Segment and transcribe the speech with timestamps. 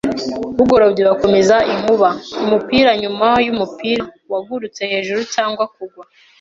[0.57, 2.09] Bugorobye, bakomeza inkuba.
[2.43, 6.03] Umupira nyuma yumupira wagurutse hejuru cyangwa kugwa